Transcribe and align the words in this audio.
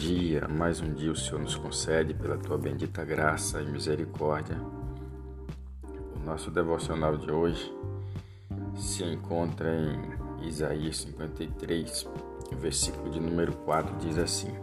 dia, 0.00 0.48
mais 0.48 0.80
um 0.80 0.94
dia 0.94 1.12
o 1.12 1.16
Senhor 1.16 1.42
nos 1.42 1.54
concede 1.54 2.14
pela 2.14 2.38
tua 2.38 2.56
bendita 2.56 3.04
graça 3.04 3.60
e 3.60 3.66
misericórdia. 3.66 4.56
O 6.16 6.24
nosso 6.24 6.50
devocional 6.50 7.18
de 7.18 7.30
hoje 7.30 7.70
se 8.74 9.04
encontra 9.04 9.70
em 9.76 10.48
Isaías 10.48 11.02
53, 11.02 12.08
versículo 12.58 13.10
de 13.10 13.20
número 13.20 13.52
4, 13.52 13.94
diz 13.98 14.16
assim: 14.16 14.54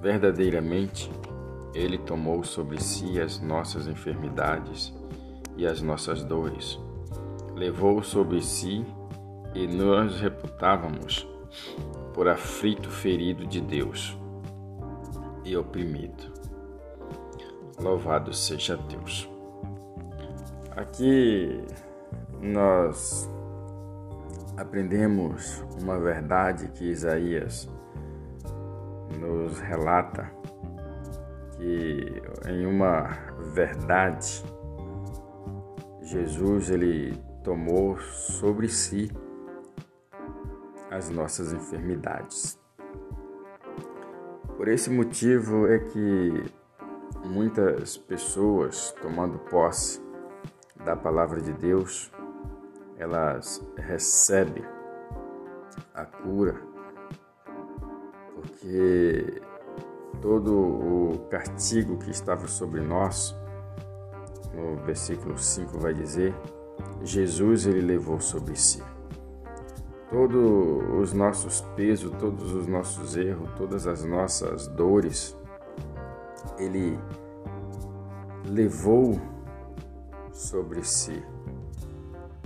Verdadeiramente, 0.00 1.08
Ele 1.72 1.98
tomou 1.98 2.42
sobre 2.42 2.82
si 2.82 3.20
as 3.20 3.38
nossas 3.38 3.86
enfermidades 3.86 4.92
e 5.56 5.68
as 5.68 5.80
nossas 5.80 6.24
dores, 6.24 6.80
levou 7.54 8.02
sobre 8.02 8.42
si 8.42 8.84
e 9.54 9.68
nós 9.68 10.20
reputávamos 10.20 11.28
por 12.14 12.28
aflito 12.28 12.90
ferido 12.90 13.46
de 13.46 13.60
Deus 13.60 14.18
e 15.44 15.56
oprimido. 15.56 16.32
Louvado 17.80 18.32
seja 18.32 18.76
Deus. 18.76 19.28
Aqui 20.76 21.64
nós 22.40 23.28
aprendemos 24.56 25.64
uma 25.80 25.98
verdade 25.98 26.68
que 26.68 26.84
Isaías 26.84 27.68
nos 29.18 29.58
relata 29.60 30.30
que 31.56 32.22
em 32.48 32.66
uma 32.66 33.08
verdade 33.54 34.42
Jesus 36.02 36.70
ele 36.70 37.14
tomou 37.44 37.98
sobre 37.98 38.68
si 38.68 39.10
as 40.92 41.08
nossas 41.08 41.52
enfermidades. 41.54 42.60
Por 44.56 44.68
esse 44.68 44.90
motivo 44.90 45.66
é 45.66 45.78
que 45.78 46.44
muitas 47.24 47.96
pessoas, 47.96 48.94
tomando 49.00 49.38
posse 49.38 50.02
da 50.84 50.94
palavra 50.94 51.40
de 51.40 51.52
Deus, 51.52 52.12
elas 52.98 53.64
recebem 53.76 54.64
a 55.94 56.04
cura, 56.04 56.60
porque 58.34 59.40
todo 60.20 60.54
o 60.54 61.26
castigo 61.30 61.96
que 61.98 62.10
estava 62.10 62.46
sobre 62.46 62.82
nós, 62.82 63.34
no 64.54 64.76
versículo 64.84 65.38
5 65.38 65.78
vai 65.78 65.94
dizer, 65.94 66.34
Jesus 67.02 67.66
ele 67.66 67.80
levou 67.80 68.20
sobre 68.20 68.54
si 68.56 68.82
todos 70.12 71.00
os 71.00 71.12
nossos 71.14 71.62
pesos, 71.74 72.12
todos 72.20 72.52
os 72.52 72.66
nossos 72.66 73.16
erros, 73.16 73.50
todas 73.56 73.86
as 73.86 74.04
nossas 74.04 74.68
dores, 74.68 75.34
Ele 76.58 76.98
levou 78.44 79.18
sobre 80.30 80.84
si. 80.84 81.24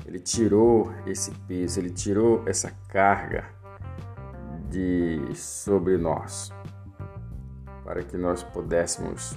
Ele 0.06 0.20
tirou 0.20 0.92
esse 1.04 1.32
peso, 1.48 1.80
ele 1.80 1.90
tirou 1.90 2.44
essa 2.46 2.70
carga 2.88 3.44
de 4.70 5.34
sobre 5.34 5.98
nós, 5.98 6.52
para 7.82 8.04
que 8.04 8.16
nós 8.16 8.44
pudéssemos 8.44 9.36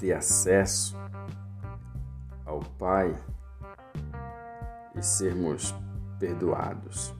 ter 0.00 0.14
acesso 0.14 0.96
ao 2.46 2.60
Pai 2.60 3.14
e 4.94 5.02
sermos 5.02 5.74
perdoados. 6.18 7.14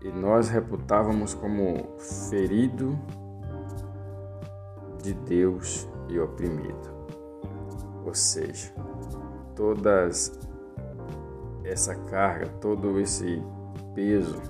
E 0.00 0.10
nós 0.10 0.48
reputávamos 0.48 1.34
como 1.34 1.98
ferido 2.28 2.98
de 5.02 5.12
Deus 5.12 5.88
e 6.08 6.18
oprimido. 6.18 6.90
Ou 8.04 8.14
seja, 8.14 8.72
todas 9.54 10.38
essa 11.64 11.94
carga, 11.94 12.46
todo 12.60 12.98
esse 12.98 13.42
peso 13.94 14.40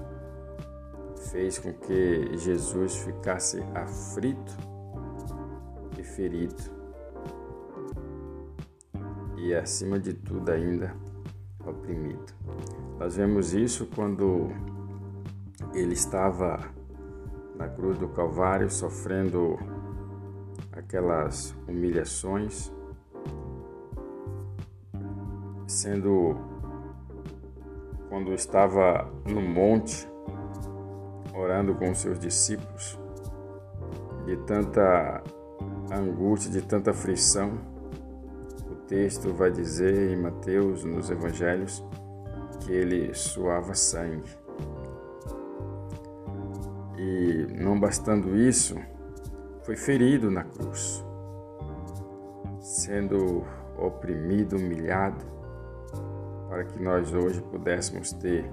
fez 1.31 1.59
com 1.59 1.73
que 1.73 2.37
Jesus 2.37 2.97
ficasse 2.97 3.61
aflito 3.75 4.57
e 5.99 6.03
ferido. 6.03 6.81
E 9.37 9.55
acima 9.55 9.99
de 9.99 10.15
tudo 10.15 10.51
ainda 10.51 10.95
oprimido. 11.65 12.33
Nós 12.99 13.17
vemos 13.17 13.55
isso 13.55 13.87
quando 13.95 14.49
ele 15.75 15.93
estava 15.93 16.59
na 17.57 17.69
cruz 17.69 17.99
do 17.99 18.09
Calvário 18.09 18.71
sofrendo 18.71 19.59
aquelas 20.73 21.55
humilhações, 21.69 22.73
sendo 25.67 26.37
quando 28.09 28.33
estava 28.33 29.09
no 29.27 29.41
monte 29.41 30.09
orando 31.35 31.75
com 31.75 31.95
seus 31.95 32.19
discípulos, 32.19 32.99
de 34.27 34.37
tanta 34.39 35.23
angústia, 35.93 36.51
de 36.51 36.63
tanta 36.63 36.91
aflição, 36.91 37.70
texto 38.91 39.33
vai 39.33 39.53
dizer 39.53 40.11
em 40.11 40.21
Mateus, 40.21 40.83
nos 40.83 41.11
evangelhos, 41.11 41.87
que 42.59 42.73
ele 42.73 43.15
suava 43.15 43.73
sangue. 43.73 44.37
E 46.99 47.47
não 47.63 47.79
bastando 47.79 48.37
isso, 48.37 48.75
foi 49.63 49.77
ferido 49.77 50.29
na 50.29 50.43
cruz, 50.43 51.07
sendo 52.61 53.45
oprimido, 53.79 54.57
humilhado, 54.57 55.25
para 56.49 56.65
que 56.65 56.83
nós 56.83 57.15
hoje 57.15 57.41
pudéssemos 57.43 58.13
ter 58.15 58.51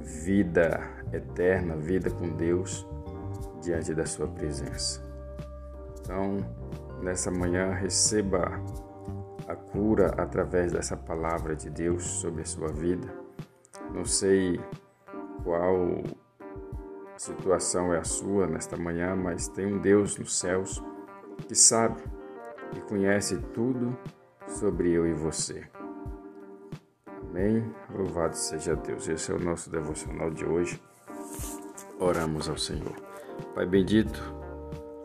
vida 0.00 0.80
eterna, 1.12 1.76
vida 1.76 2.10
com 2.10 2.28
Deus 2.30 2.84
diante 3.62 3.94
da 3.94 4.04
Sua 4.04 4.26
presença. 4.26 5.00
Então, 6.00 6.38
nessa 7.00 7.30
manhã, 7.30 7.72
receba 7.72 8.60
a 9.50 9.56
cura 9.56 10.14
através 10.16 10.72
dessa 10.72 10.96
palavra 10.96 11.56
de 11.56 11.68
Deus 11.68 12.04
sobre 12.04 12.42
a 12.42 12.46
sua 12.46 12.68
vida. 12.68 13.12
Não 13.92 14.04
sei 14.04 14.60
qual 15.42 16.04
situação 17.16 17.92
é 17.92 17.98
a 17.98 18.04
sua 18.04 18.46
nesta 18.46 18.76
manhã, 18.76 19.16
mas 19.16 19.48
tem 19.48 19.66
um 19.66 19.78
Deus 19.78 20.16
nos 20.16 20.38
céus 20.38 20.82
que 21.48 21.54
sabe 21.56 22.00
e 22.76 22.80
conhece 22.82 23.38
tudo 23.52 23.98
sobre 24.46 24.92
eu 24.92 25.04
e 25.06 25.12
você. 25.12 25.64
Amém? 27.28 27.74
Louvado 27.92 28.36
seja 28.36 28.76
Deus. 28.76 29.08
Esse 29.08 29.32
é 29.32 29.34
o 29.34 29.40
nosso 29.40 29.68
devocional 29.68 30.30
de 30.30 30.44
hoje. 30.44 30.80
Oramos 31.98 32.48
ao 32.48 32.56
Senhor. 32.56 32.94
Pai 33.54 33.66
bendito, 33.66 34.22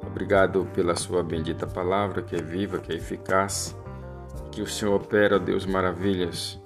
obrigado 0.05 0.67
pela 0.75 0.95
sua 0.95 1.23
bendita 1.23 1.66
palavra 1.66 2.22
que 2.22 2.35
é 2.35 2.41
viva, 2.41 2.78
que 2.78 2.91
é 2.91 2.95
eficaz 2.95 3.75
que 4.55 4.61
o 4.61 4.67
Senhor 4.67 4.95
opera, 4.95 5.38
Deus, 5.38 5.66
maravilhas 5.66 6.57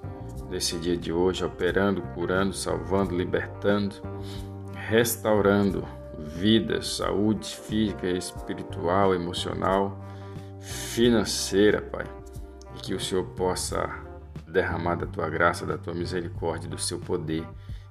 nesse 0.48 0.78
dia 0.78 0.96
de 0.96 1.12
hoje, 1.12 1.44
operando, 1.44 2.00
curando, 2.14 2.54
salvando, 2.54 3.16
libertando, 3.16 3.96
restaurando 4.88 5.84
vidas, 6.16 6.86
saúde 6.98 7.48
física, 7.48 8.08
espiritual, 8.08 9.12
emocional, 9.12 9.98
financeira, 10.60 11.82
Pai. 11.82 12.06
E 12.76 12.80
que 12.80 12.94
o 12.94 13.00
Senhor 13.00 13.24
possa 13.30 13.90
derramar 14.46 14.94
da 14.94 15.06
tua 15.06 15.28
graça, 15.28 15.66
da 15.66 15.76
tua 15.76 15.92
misericórdia, 15.92 16.70
do 16.70 16.78
seu 16.78 17.00
poder. 17.00 17.44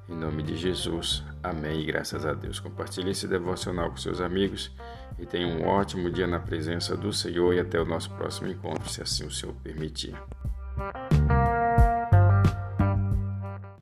Em 0.09 0.15
nome 0.15 0.41
de 0.41 0.57
Jesus. 0.57 1.23
Amém. 1.43 1.81
E 1.81 1.85
graças 1.85 2.25
a 2.25 2.33
Deus. 2.33 2.59
Compartilhe 2.59 3.11
esse 3.11 3.27
devocional 3.27 3.91
com 3.91 3.97
seus 3.97 4.19
amigos 4.19 4.71
e 5.19 5.25
tenha 5.25 5.47
um 5.47 5.67
ótimo 5.67 6.09
dia 6.09 6.25
na 6.25 6.39
presença 6.39 6.97
do 6.97 7.13
Senhor 7.13 7.53
e 7.53 7.59
até 7.59 7.79
o 7.79 7.85
nosso 7.85 8.09
próximo 8.11 8.47
encontro, 8.47 8.89
se 8.89 9.01
assim 9.01 9.25
o 9.25 9.31
Senhor 9.31 9.53
permitir. 9.63 10.15